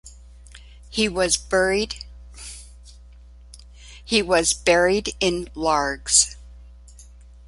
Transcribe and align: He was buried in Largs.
He 0.89 1.07
was 1.07 1.37
buried 1.45 1.99
in 5.19 5.49
Largs. 5.53 6.37